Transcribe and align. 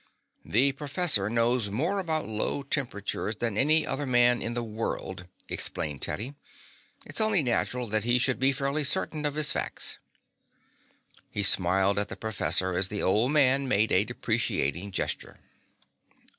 "The 0.43 0.71
professor 0.71 1.29
knows 1.29 1.69
more 1.69 1.99
about 1.99 2.27
low 2.27 2.63
temperatures 2.63 3.35
than 3.35 3.55
any 3.55 3.85
other 3.85 4.07
man 4.07 4.41
in 4.41 4.55
the 4.55 4.63
world," 4.63 5.27
explained 5.47 6.01
Teddy. 6.01 6.33
"It's 7.05 7.21
only 7.21 7.43
natural 7.43 7.85
that 7.89 8.03
he 8.03 8.17
should 8.17 8.39
be 8.39 8.51
fairly 8.51 8.83
certain 8.83 9.27
of 9.27 9.35
his 9.35 9.51
facts." 9.51 9.99
He 11.29 11.43
smiled 11.43 11.99
at 11.99 12.09
the 12.09 12.17
professor 12.17 12.73
as 12.73 12.87
the 12.87 13.03
old 13.03 13.31
man 13.31 13.67
made 13.67 13.91
a 13.91 14.03
deprecating 14.03 14.89
gesture. 14.91 15.37